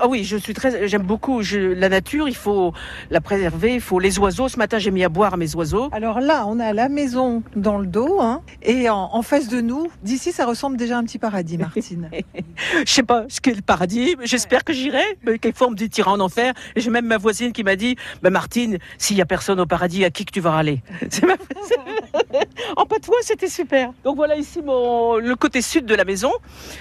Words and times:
ah 0.00 0.08
oui, 0.08 0.24
je 0.24 0.36
suis 0.36 0.54
très, 0.54 0.88
j'aime 0.88 1.02
beaucoup 1.02 1.42
je- 1.42 1.58
la 1.74 1.88
nature. 1.88 2.28
Il 2.28 2.34
faut 2.36 2.72
la 3.10 3.20
préserver. 3.20 3.74
Il 3.74 3.80
faut 3.80 3.98
les 3.98 4.18
oiseaux. 4.18 4.48
Ce 4.48 4.58
matin, 4.58 4.78
j'ai 4.78 4.90
mis 4.90 5.04
à 5.04 5.08
boire 5.08 5.34
à 5.34 5.36
mes 5.36 5.54
oiseaux. 5.54 5.88
Alors 5.92 6.20
là, 6.20 6.44
on 6.46 6.58
a 6.60 6.72
la 6.72 6.88
maison 6.88 7.42
dans 7.54 7.78
le 7.78 7.86
dos, 7.86 8.18
hein, 8.20 8.42
et 8.62 8.88
en, 8.88 9.10
en 9.12 9.22
face 9.22 9.48
de 9.48 9.60
nous, 9.60 9.88
d'ici, 10.02 10.32
ça 10.32 10.46
ressemble 10.46 10.76
déjà 10.76 10.96
à 10.96 10.98
un 11.00 11.04
petit 11.04 11.18
paradis, 11.18 11.58
Martine. 11.58 12.10
Je 12.86 12.92
sais 12.92 13.02
pas 13.02 13.24
ce 13.28 13.40
qu'est 13.40 13.54
le 13.54 13.62
paradis. 13.62 14.16
mais 14.18 14.26
J'espère 14.26 14.64
que 14.64 14.72
j'irai. 14.72 15.02
Mais 15.24 15.38
Quelquefois, 15.38 15.68
on 15.68 15.70
me 15.70 15.76
dit 15.76 15.88
t'iras 15.90 16.12
en 16.12 16.20
enfer. 16.20 16.52
Et 16.74 16.80
j'ai 16.80 16.90
même 16.90 17.06
ma 17.06 17.18
voisine 17.18 17.52
qui 17.52 17.62
m'a 17.64 17.76
dit, 17.76 17.96
bah 18.22 18.30
Martine, 18.30 18.78
s'il 18.98 19.16
y 19.16 19.20
a 19.22 19.26
personne 19.26 19.60
au 19.60 19.66
paradis, 19.66 20.04
à 20.04 20.10
qui 20.10 20.24
que 20.24 20.32
tu 20.32 20.40
vas 20.40 20.54
aller? 20.56 20.82
C'est 21.10 21.24
ma- 21.26 21.34
En 22.76 22.84
patois, 22.86 23.16
c'était 23.22 23.48
super. 23.48 23.90
Donc 24.04 24.16
voilà 24.16 24.36
ici 24.36 24.60
mon, 24.62 25.16
le 25.16 25.34
côté 25.36 25.62
sud 25.62 25.86
de 25.86 25.94
la 25.94 26.04
maison. 26.04 26.30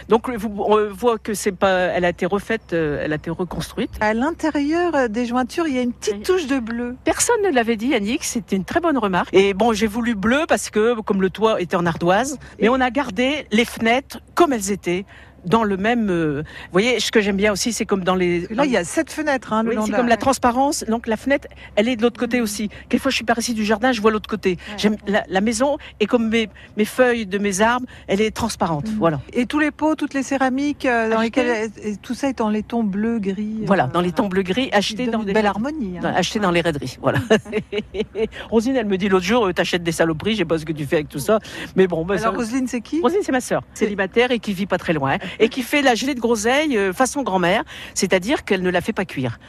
Donc 0.09 0.27
on 0.29 0.87
voit 0.91 1.17
que 1.17 1.33
c'est 1.33 1.51
pas, 1.51 1.71
elle 1.93 2.05
a 2.05 2.09
été 2.09 2.25
refaite, 2.25 2.73
euh, 2.73 2.84
elle 3.01 3.13
a 3.13 3.15
été 3.15 3.29
reconstruite. 3.29 3.91
À 3.99 4.13
l'intérieur 4.13 5.09
des 5.09 5.25
jointures, 5.25 5.67
il 5.67 5.75
y 5.75 5.79
a 5.79 5.81
une 5.81 5.93
petite 5.93 6.23
touche 6.23 6.47
de 6.47 6.59
bleu. 6.59 6.95
Personne 7.03 7.41
ne 7.43 7.51
l'avait 7.51 7.75
dit, 7.75 7.87
Yannick. 7.87 8.23
C'était 8.23 8.55
une 8.55 8.65
très 8.65 8.79
bonne 8.79 8.97
remarque. 8.97 9.33
Et 9.33 9.53
bon, 9.53 9.73
j'ai 9.73 9.87
voulu 9.87 10.15
bleu 10.15 10.45
parce 10.47 10.69
que, 10.69 10.99
comme 11.01 11.21
le 11.21 11.29
toit 11.29 11.61
était 11.61 11.75
en 11.75 11.85
ardoise, 11.85 12.37
mais 12.59 12.69
on 12.69 12.79
a 12.81 12.89
gardé 12.89 13.47
les 13.51 13.65
fenêtres 13.65 14.19
comme 14.33 14.53
elles 14.53 14.71
étaient. 14.71 15.05
Dans 15.45 15.63
le 15.63 15.77
même, 15.77 16.09
euh, 16.09 16.41
vous 16.43 16.71
voyez, 16.71 16.99
ce 16.99 17.11
que 17.11 17.21
j'aime 17.21 17.35
bien 17.37 17.51
aussi, 17.51 17.71
c'est 17.73 17.85
comme 17.85 18.03
dans 18.03 18.15
les. 18.15 18.47
Là, 18.49 18.65
il 18.65 18.71
y 18.71 18.77
a 18.77 18.83
sept 18.83 19.11
fenêtres. 19.11 19.53
Hein, 19.53 19.63
le 19.63 19.69
Oui, 19.69 19.75
c'est 19.85 19.91
comme 19.91 20.07
la 20.07 20.17
transparence. 20.17 20.83
Donc 20.87 21.07
la 21.07 21.17
fenêtre, 21.17 21.47
elle 21.75 21.87
est 21.87 21.95
de 21.95 22.01
l'autre 22.01 22.19
côté 22.19 22.41
aussi. 22.41 22.69
Quelquefois, 22.89 23.11
je 23.11 23.15
suis 23.17 23.25
par 23.25 23.37
ici 23.39 23.53
du 23.53 23.63
jardin, 23.65 23.91
je 23.91 24.01
vois 24.01 24.11
l'autre 24.11 24.29
côté. 24.29 24.57
J'aime 24.77 24.95
la, 25.07 25.23
la 25.27 25.41
maison 25.41 25.77
et 25.99 26.05
comme 26.07 26.29
mes, 26.29 26.49
mes 26.77 26.85
feuilles 26.85 27.25
de 27.25 27.37
mes 27.37 27.61
arbres, 27.61 27.85
elle 28.07 28.21
est 28.21 28.31
transparente. 28.31 28.87
Mhm. 28.89 28.95
Voilà. 28.97 29.19
Et 29.33 29.45
tous 29.45 29.59
les 29.59 29.71
pots, 29.71 29.95
toutes 29.95 30.13
les 30.13 30.23
céramiques, 30.23 30.85
euh, 30.85 31.09
dans 31.09 31.21
lesquelles 31.21 31.69
et 31.83 31.95
tout 31.97 32.13
ça 32.13 32.29
est 32.29 32.41
en 32.41 32.49
laiton 32.49 32.83
bleu, 32.83 33.19
gris. 33.19 33.57
euh, 33.61 33.65
Voilà, 33.65 33.87
dans 33.87 34.01
les 34.01 34.11
tons 34.11 34.27
bleu 34.27 34.41
gris, 34.43 34.69
donne 34.97 35.09
dans 35.11 35.19
une 35.19 35.25
des 35.25 35.33
belle 35.33 35.45
harmonie. 35.45 35.97
hein. 35.97 36.01
dans- 36.01 36.15
achetés 36.15 36.39
dans 36.39 36.51
les 36.51 36.61
raideries. 36.61 36.97
Voilà. 37.01 37.19
Rosine, 38.49 38.75
elle 38.75 38.85
me 38.87 38.97
dit 38.97 39.09
l'autre 39.09 39.25
jour, 39.25 39.49
t'achètes 39.53 39.83
des 39.83 39.91
saloperies, 39.91 40.33
je 40.33 40.37
sais 40.39 40.45
pas 40.45 40.57
ce 40.57 40.65
que 40.65 40.73
tu 40.73 40.85
fais 40.85 40.97
avec 40.97 41.09
tout 41.09 41.19
ça. 41.19 41.39
Mais 41.75 41.87
bon, 41.87 42.05
bah, 42.05 42.17
ça- 42.17 42.29
Alors 42.29 42.39
Roselyne, 42.39 42.67
c'est 42.67 42.81
qui? 42.81 43.01
Rosine, 43.01 43.19
c'est 43.21 43.31
ma 43.31 43.41
sœur, 43.41 43.61
célibataire 43.73 44.31
et 44.31 44.39
qui 44.39 44.53
vit 44.53 44.65
pas 44.65 44.77
très 44.77 44.93
loin, 44.93 45.17
et 45.39 45.49
qui 45.49 45.61
fait 45.61 45.81
la 45.81 45.95
gelée 45.95 46.15
de 46.15 46.19
groseille 46.19 46.77
euh, 46.77 46.93
façon 46.93 47.23
grand-mère, 47.23 47.63
c'est-à-dire 47.93 48.43
qu'elle 48.45 48.61
ne 48.61 48.69
la 48.69 48.81
fait 48.81 48.93
pas 48.93 49.05
cuire, 49.05 49.39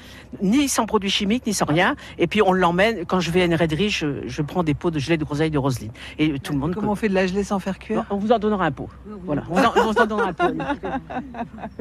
ni 0.43 0.69
sans 0.69 0.87
produits 0.87 1.11
chimiques, 1.11 1.47
ni 1.47 1.55
sans 1.55 1.67
rien. 1.67 1.97
Et 2.19 2.27
puis 2.27 2.43
on 2.43 2.53
l'emmène, 2.53 3.05
quand 3.07 3.21
je 3.21 3.31
vais 3.31 3.43
à 3.43 3.45
une 3.45 3.55
raiderie, 3.55 3.91
je, 3.91 4.27
je 4.27 4.43
prends 4.43 4.63
des 4.63 4.75
pots 4.75 4.91
de 4.91 4.99
gelée 4.99 5.17
de 5.17 5.25
groseille 5.25 5.51
de 5.51 5.59
Roselyne. 5.59 5.93
Et 6.19 6.31
euh, 6.33 6.39
tout 6.39 6.53
le 6.53 6.59
monde. 6.59 6.75
Comment 6.75 6.93
on 6.93 6.97
fait 6.97 7.09
de 7.09 7.15
la 7.15 7.27
gelée 7.27 7.45
sans 7.45 7.59
faire 7.59 7.79
cuire? 7.79 8.05
On 8.11 8.17
vous 8.17 8.33
en 8.33 8.39
donnera 8.39 8.67
un 8.67 8.73
pot. 8.73 8.89
Voilà, 9.25 9.43
on, 9.51 9.59
en- 9.59 9.73
on 9.77 9.93
vous 9.93 9.99
en 10.01 10.07
donnera 10.07 10.29
un 10.29 10.33
pot. 10.33 10.45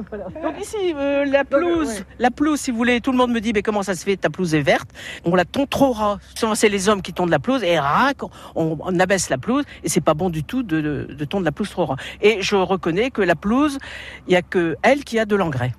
Voilà. 0.09 0.25
Donc 0.43 0.59
ici, 0.61 0.75
euh, 0.95 1.25
la 1.25 1.43
pelouse, 1.45 1.87
ouais. 1.87 2.03
la 2.19 2.31
pelouse, 2.31 2.59
si 2.59 2.71
vous 2.71 2.77
voulez, 2.77 3.01
tout 3.01 3.11
le 3.11 3.17
monde 3.17 3.31
me 3.31 3.39
dit, 3.39 3.51
mais 3.53 3.61
comment 3.61 3.83
ça 3.83 3.95
se 3.95 4.03
fait, 4.03 4.17
ta 4.17 4.29
pelouse 4.29 4.53
est 4.55 4.61
verte? 4.61 4.89
On 5.23 5.35
la 5.35 5.45
tond 5.45 5.65
trop 5.65 5.91
ras. 5.91 6.17
Souvent, 6.35 6.55
c'est 6.55 6.69
les 6.69 6.89
hommes 6.89 7.01
qui 7.01 7.13
tondent 7.13 7.29
la 7.29 7.39
pelouse 7.39 7.63
et 7.63 7.79
rac, 7.79 8.17
on, 8.55 8.77
on 8.79 8.99
abaisse 8.99 9.29
la 9.29 9.37
pelouse 9.37 9.63
et 9.83 9.89
c'est 9.89 10.01
pas 10.01 10.13
bon 10.13 10.29
du 10.29 10.43
tout 10.43 10.63
de, 10.63 10.81
de, 10.81 11.07
de 11.13 11.25
tondre 11.25 11.45
la 11.45 11.51
pelouse 11.51 11.69
trop 11.69 11.85
ras. 11.85 11.95
Et 12.21 12.41
je 12.41 12.55
reconnais 12.55 13.09
que 13.11 13.21
la 13.21 13.35
pelouse, 13.35 13.77
il 14.27 14.33
y 14.33 14.35
a 14.35 14.41
que 14.41 14.75
elle 14.81 15.03
qui 15.03 15.19
a 15.19 15.25
de 15.25 15.35
l'engrais. 15.35 15.73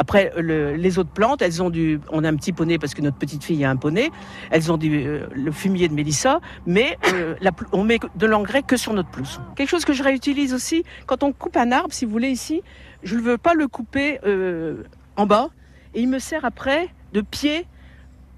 Après, 0.00 0.32
le- 0.36 0.76
les 0.76 0.98
autres 1.00 1.10
plantes, 1.10 1.42
elles 1.42 1.60
ont 1.60 1.70
du. 1.70 1.98
On 2.12 2.22
a 2.22 2.28
un 2.28 2.36
petit 2.36 2.52
poney 2.52 2.78
parce 2.78 2.94
que 2.94 3.02
notre 3.02 3.16
petite 3.18 3.42
fille 3.42 3.64
a 3.64 3.70
un 3.70 3.74
poney. 3.76 4.10
Elles 4.52 4.70
ont 4.70 4.76
du, 4.76 4.94
euh, 5.04 5.26
le 5.34 5.50
fumier 5.50 5.88
de 5.88 5.94
Mélissa, 5.94 6.40
mais 6.66 6.96
euh, 7.14 7.34
la 7.40 7.50
on 7.72 7.82
met 7.82 7.98
de 8.14 8.26
l'engrais 8.26 8.62
que 8.62 8.76
sur 8.76 8.92
notre 8.94 9.08
pelouse. 9.10 9.40
Quelque 9.56 9.68
chose 9.70 9.84
que 9.84 9.92
je 9.92 10.04
réutilise 10.04 10.54
aussi, 10.54 10.84
quand 11.06 11.24
on 11.24 11.32
coupe 11.32 11.56
un 11.56 11.72
arbre, 11.72 11.92
si 11.92 12.04
vous 12.04 12.12
voulez, 12.12 12.28
ici, 12.30 12.62
je 13.02 13.16
ne 13.16 13.22
veux 13.22 13.38
pas 13.38 13.54
le 13.54 13.66
couper 13.66 14.20
euh, 14.24 14.84
en 15.16 15.26
bas. 15.26 15.48
Et 15.94 16.00
il 16.02 16.08
me 16.08 16.20
sert 16.20 16.44
après 16.44 16.90
de 17.12 17.20
pied 17.20 17.66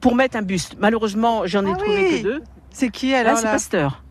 pour 0.01 0.15
mettre 0.15 0.39
un 0.39 0.43
buste. 0.43 0.77
Malheureusement, 0.81 1.43
j'en 1.45 1.67
ai 1.67 1.73
Ah 1.75 1.77
trouvé 1.77 2.09
oui. 2.11 2.19
que 2.19 2.23
deux. 2.23 2.43
C'est 2.71 2.89
qui 2.89 3.11
Là, 3.11 3.19
alors 3.19 3.37
c'est 3.37 3.45
là? 3.45 3.53
Pasteur. 3.53 4.03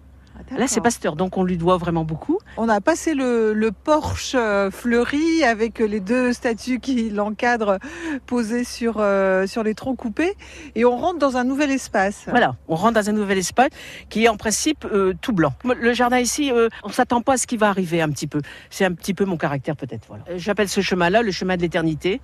Ah, 0.51 0.57
Là, 0.57 0.67
c'est. 0.67 0.79
Pasteur. 0.81 1.15
Donc, 1.15 1.37
on 1.37 1.43
lui 1.43 1.57
doit 1.57 1.77
vraiment 1.77 2.05
beaucoup. 2.05 2.39
On 2.57 2.69
a 2.69 2.79
passé 2.81 3.13
le, 3.13 3.53
le 3.53 3.71
porche 3.71 4.33
euh, 4.35 4.71
fleuri 4.71 5.43
avec 5.43 5.79
les 5.79 5.99
deux 5.99 6.31
statues 6.33 6.79
qui 6.79 7.09
l'encadrent 7.09 7.79
posées 8.25 8.63
sur, 8.63 8.95
euh, 8.99 9.45
sur 9.45 9.63
les 9.63 9.75
troncs 9.75 9.97
coupés 9.97 10.35
et 10.75 10.85
on 10.85 10.97
rentre 10.97 11.19
dans 11.19 11.37
un 11.37 11.43
nouvel 11.43 11.71
espace. 11.71 12.25
Voilà, 12.27 12.55
on 12.67 12.75
rentre 12.75 12.93
dans 12.93 13.09
un 13.09 13.13
nouvel 13.13 13.37
espace 13.37 13.69
qui 14.09 14.23
est 14.25 14.29
en 14.29 14.37
principe 14.37 14.85
euh, 14.85 15.13
tout 15.21 15.33
blanc. 15.33 15.53
Le 15.63 15.93
jardin 15.93 16.19
ici, 16.19 16.51
euh, 16.51 16.69
on 16.83 16.89
s'attend 16.89 17.21
pas 17.21 17.33
à 17.33 17.37
ce 17.37 17.47
qui 17.47 17.57
va 17.57 17.69
arriver 17.69 18.01
un 18.01 18.09
petit 18.09 18.27
peu. 18.27 18.41
C'est 18.69 18.85
un 18.85 18.93
petit 18.93 19.13
peu 19.13 19.25
mon 19.25 19.37
caractère 19.37 19.75
peut-être. 19.75 20.07
Voilà. 20.07 20.23
J'appelle 20.37 20.69
ce 20.69 20.81
chemin-là 20.81 21.21
le 21.21 21.31
chemin 21.31 21.57
de 21.57 21.61
l'éternité. 21.61 22.21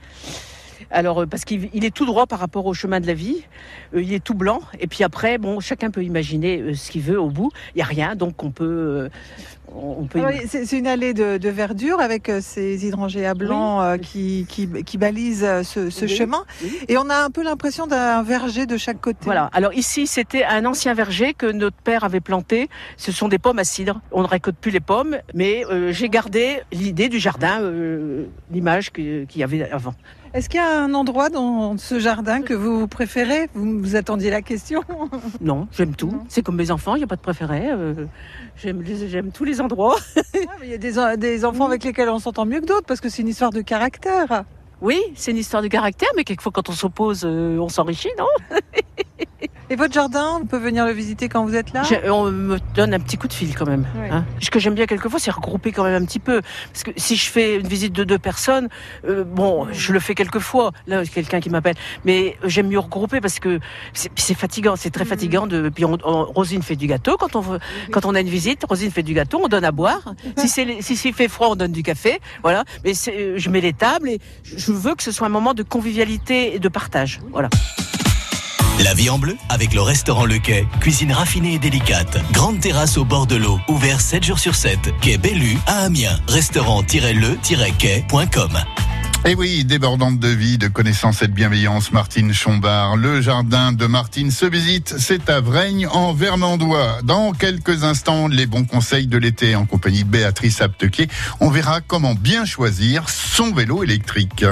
Alors 0.92 1.22
euh, 1.22 1.26
parce 1.26 1.46
qu'il 1.46 1.70
il 1.74 1.86
est 1.86 1.94
tout 1.94 2.06
droit 2.06 2.26
par 2.28 2.40
rapport 2.40 2.66
au 2.66 2.74
chemin 2.74 3.00
de 3.00 3.08
la 3.08 3.14
vie, 3.14 3.44
Euh, 3.94 4.02
il 4.02 4.14
est 4.14 4.24
tout 4.24 4.34
blanc 4.34 4.62
et 4.80 4.88
puis 4.88 5.04
après 5.04 5.38
bon 5.38 5.60
chacun 5.60 5.90
peut 5.92 6.04
imaginer 6.04 6.60
euh, 6.60 6.74
ce 6.74 6.92
qu'il 6.92 7.02
veut 7.02 7.20
au 7.20 7.30
bout. 7.30 7.52
Il 7.76 7.80
y 7.80 7.82
a 7.82 7.86
rien 7.86 8.16
donc 8.16 8.44
on 8.44 8.52
peut 8.52 9.10
on 9.74 9.96
on 10.02 10.06
peut 10.06 10.22
Ah 10.24 10.30
oui, 10.32 10.42
c'est 10.48 10.78
une 10.78 10.88
allée 10.88 11.14
de, 11.14 11.38
de 11.38 11.50
verdure 11.50 12.00
avec 12.00 12.32
ces 12.42 12.86
hydrangéas 12.86 13.34
blancs 13.34 14.00
qui, 14.02 14.46
qui, 14.48 14.70
qui 14.84 14.98
balisent 14.98 15.48
ce, 15.64 15.90
ce 15.90 16.06
Oui. 16.06 16.16
chemin. 16.16 16.44
Et 16.88 16.98
on 16.98 17.10
a 17.10 17.18
un 17.18 17.30
peu 17.30 17.44
l'impression 17.44 17.88
d'un 17.88 18.22
verger 18.24 18.66
de 18.68 18.78
chaque 18.78 19.02
côté. 19.02 19.20
Voilà. 19.24 19.50
Alors 19.54 19.74
ici, 19.74 20.06
c'était 20.08 20.44
un 20.44 20.66
ancien 20.66 20.94
verger 20.94 21.34
que 21.34 21.48
notre 21.52 21.78
père 21.78 22.04
avait 22.04 22.20
planté. 22.22 22.70
Ce 22.98 23.12
sont 23.12 23.28
des 23.28 23.40
pommes 23.40 23.60
à 23.60 23.64
cidre. 23.64 24.02
On 24.12 24.22
ne 24.22 24.28
récolte 24.28 24.58
plus 24.58 24.72
les 24.72 24.80
pommes, 24.80 25.18
mais 25.34 25.66
euh, 25.66 25.92
j'ai 25.92 26.10
gardé 26.10 26.62
l'idée 26.72 27.10
du 27.10 27.20
jardin, 27.20 27.62
euh, 27.62 28.26
l'image 28.52 28.92
qu'il 28.92 29.28
y 29.36 29.44
avait 29.44 29.70
avant. 29.72 29.96
Est-ce 30.36 30.50
qu'il 30.50 30.60
y 30.60 30.64
a 30.64 30.82
un 30.82 30.94
endroit 30.94 31.30
dans 31.30 31.78
ce 31.78 31.98
jardin 31.98 32.42
que 32.42 32.54
vous 32.54 32.90
préférez? 32.90 33.48
Vous 33.54 33.80
vous 33.80 33.96
attendiez 33.96 34.30
la 34.30 34.42
question. 34.42 34.82
Non, 35.40 35.70
j'aime 35.72 35.96
tout. 35.96 36.12
C'est 36.28 36.42
comme 36.42 36.58
mes 36.58 36.72
enfants, 36.72 36.96
il 36.96 36.98
n'y 36.98 37.04
a 37.06 37.08
pas 37.08 37.16
de 37.16 37.22
préféré. 37.22 37.70
euh, 37.72 38.06
j'aime, 38.58 39.32
tous 39.32 39.46
les 39.46 39.62
endroits. 39.62 39.96
Ah, 40.18 40.52
mais 40.60 40.68
Il 40.68 40.72
y 40.72 40.74
a 40.74 41.16
des 41.18 41.46
enfants 41.46 41.68
avec 41.68 41.86
lesquels 41.86 42.10
on 42.10 42.20
s'entend 42.20 42.46
mieux 42.46 42.60
que 42.60 42.66
d'autres 42.66 42.86
parce 42.86 43.00
que 43.00 43.08
c'est 43.08 43.22
une 43.22 43.30
histoire 43.30 43.52
de 43.52 43.62
caractère. 43.62 44.44
Oui, 44.82 45.02
c'est 45.16 45.32
une 45.32 45.38
histoire 45.38 45.64
de 45.64 45.70
caractère, 45.70 46.10
mais 46.18 46.26
quelquefois 46.26 46.52
quand 46.52 46.68
on 46.68 46.74
s'oppose, 46.74 47.24
euh, 47.24 47.58
on 47.60 47.70
s'enrichit, 47.70 48.12
non? 48.20 48.28
Et 49.70 49.76
votre 49.76 49.94
jardin, 49.94 50.40
on 50.42 50.46
peut 50.46 50.58
venir 50.60 50.86
le 50.86 50.92
visiter 50.92 51.28
quand 51.28 51.44
vous 51.46 51.56
êtes 51.56 51.74
là? 51.74 51.82
On 52.12 52.30
me 52.32 52.58
donne 52.76 52.94
un 52.94 53.00
petit 53.00 53.18
coup 53.18 53.28
de 53.28 53.34
fil 53.34 53.56
quand 53.56 53.66
même. 53.66 53.86
Oui. 53.96 54.08
hein. 54.12 54.24
Ce 54.40 54.52
que 54.52 54.60
j'aime 54.60 54.76
bien 54.76 54.86
quelquefois, 54.86 55.20
c'est 55.20 55.32
regrouper 55.32 55.72
quand 55.72 55.84
même 55.84 56.02
un 56.02 56.06
petit 56.06 56.20
peu. 56.20 56.42
Parce 56.72 56.84
que 56.84 56.92
si 56.98 57.16
je 57.16 57.30
fais 57.30 57.56
une 57.60 57.68
visite 57.68 57.94
de 57.94 58.04
deux 58.04 58.20
personnes, 58.20 58.70
euh, 59.08 59.24
bon, 59.24 59.68
je 59.72 59.92
le 59.94 60.00
fais 60.00 60.14
quelquefois. 60.14 60.72
Là, 60.88 61.04
quelqu'un 61.06 61.40
qui 61.40 61.50
m'appelle. 61.50 61.76
Mais 62.06 62.38
j'aime 62.44 62.68
mieux 62.68 62.78
regrouper 62.80 63.22
parce 63.22 63.40
que 63.40 63.60
c'est 63.94 64.34
fatigant. 64.36 64.76
C'est 64.76 64.92
très 64.92 65.04
Mhm. 65.04 65.10
fatigant. 65.10 65.48
De, 65.48 65.70
puis 65.70 65.84
on- 65.86 65.98
on- 66.04 66.26
Rosine 66.26 66.62
fait 66.62 66.76
du 66.76 66.88
gâteau 66.88 67.18
quand 67.18 67.36
on 67.36 67.42
veut, 67.42 67.60
quand 67.92 68.06
on 68.06 68.14
a 68.16 68.20
une 68.22 68.30
visite. 68.30 68.64
Rosine 68.70 68.92
fait 68.92 69.04
du 69.04 69.14
gâteau, 69.14 69.42
on 69.44 69.48
donne 69.48 69.66
à 69.66 69.72
boire. 69.72 70.14
Si 70.38 70.48
c'est 70.48 70.82
si 70.82 70.96
s'il 70.96 71.14
fait 71.14 71.28
froid, 71.28 71.48
on 71.52 71.56
donne 71.56 71.72
du 71.72 71.82
café. 71.82 72.20
Voilà. 72.44 72.64
Mais 72.84 72.94
je 72.94 73.50
mets 73.50 73.62
les 73.62 73.74
tables 73.74 74.10
et 74.10 74.20
je 74.44 74.58
je 74.58 74.72
veux 74.72 74.94
que 74.96 75.04
ce 75.04 75.12
soit 75.12 75.26
un 75.28 75.30
moment 75.30 75.54
de 75.54 75.64
convivialité 75.64 76.56
et 76.56 76.60
de 76.60 76.70
partage. 76.70 77.20
Voilà. 77.32 77.50
La 78.84 78.94
vie 78.94 79.10
en 79.10 79.18
bleu 79.18 79.38
avec 79.48 79.74
le 79.74 79.82
restaurant 79.82 80.26
Le 80.26 80.38
Quai. 80.38 80.68
Cuisine 80.82 81.14
raffinée 81.14 81.54
et 81.54 81.60
délicate. 81.60 82.18
Grande 82.34 82.60
terrasse 82.60 82.98
au 82.98 83.06
bord 83.06 83.26
de 83.26 83.38
l'eau. 83.38 83.58
Ouvert 83.70 84.02
7 84.02 84.22
jours 84.24 84.40
sur 84.40 84.56
7. 84.56 84.94
Quai 85.00 85.18
Bellu 85.18 85.58
à 85.66 85.84
Amiens. 85.86 86.20
Restaurant-le-quai.com. 86.28 88.50
Et 89.24 89.32
Eh 89.32 89.36
oui, 89.36 89.64
débordante 89.64 90.20
de 90.20 90.28
vie, 90.28 90.58
de 90.58 90.68
connaissances 90.68 91.22
et 91.22 91.28
de 91.28 91.34
bienveillance, 91.34 91.94
Martine 91.94 92.34
Chombard. 92.34 92.98
Le 92.98 93.22
jardin 93.22 93.72
de 93.72 93.86
Martine 93.86 94.30
se 94.30 94.46
visite, 94.46 94.96
c'est 95.00 95.30
à 95.30 95.40
Vraigne 95.40 95.88
en 95.88 96.14
Vermandois. 96.14 96.98
Dans 97.04 97.32
quelques 97.32 97.86
instants, 97.86 98.28
les 98.28 98.46
bons 98.46 98.66
conseils 98.66 99.08
de 99.08 99.18
l'été 99.18 99.56
en 99.56 99.66
compagnie 99.66 100.04
de 100.04 100.10
Béatrice 100.10 100.60
Aptequier. 100.62 101.08
On 101.40 101.50
verra 101.50 101.80
comment 101.80 102.14
bien 102.14 102.44
choisir 102.46 103.08
son 103.10 103.54
vélo 103.54 103.84
électrique. 103.84 104.44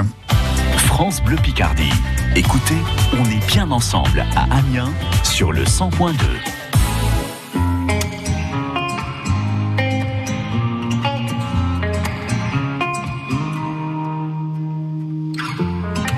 France 0.94 1.20
Bleu 1.20 1.34
Picardie. 1.34 1.90
Écoutez, 2.36 2.78
on 3.18 3.24
est 3.24 3.44
bien 3.48 3.68
ensemble 3.72 4.24
à 4.36 4.44
Amiens 4.58 4.92
sur 5.24 5.50
le 5.50 5.64
100.2. 5.64 6.14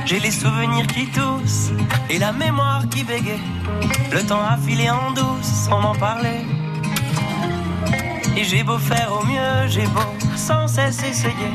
J'ai 0.05 0.21
les 0.21 0.31
souvenirs 0.31 0.87
qui 0.89 1.06
toussent 1.06 1.71
et 2.11 2.19
la 2.19 2.33
mémoire 2.33 2.87
qui 2.91 3.03
bégaye. 3.03 3.41
Le 4.12 4.27
temps 4.27 4.45
a 4.45 4.59
filé 4.59 4.91
en 4.91 5.12
douce 5.12 5.47
sans 5.71 5.81
m'en 5.81 5.95
parler. 5.95 6.45
Et 8.37 8.45
j'ai 8.45 8.62
beau 8.62 8.77
faire 8.77 9.11
au 9.11 9.25
mieux, 9.25 9.69
j'ai 9.69 9.87
beau 9.87 10.37
sans 10.37 10.69
cesse 10.69 11.03
essayer. 11.03 11.55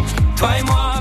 toi 0.41 0.57
et 0.57 1.00